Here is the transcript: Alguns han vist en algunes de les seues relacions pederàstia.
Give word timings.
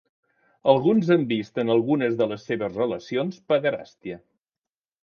Alguns 0.73 1.11
han 1.15 1.27
vist 1.33 1.61
en 1.65 1.73
algunes 1.75 2.17
de 2.23 2.29
les 2.33 2.49
seues 2.51 2.75
relacions 2.81 3.39
pederàstia. 3.53 4.21